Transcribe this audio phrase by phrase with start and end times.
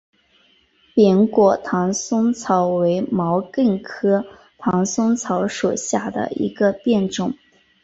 [0.95, 4.25] 扁果唐松草为毛茛科
[4.57, 7.31] 唐松草属下的一个变种。